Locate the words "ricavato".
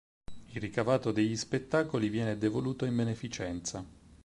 0.59-1.11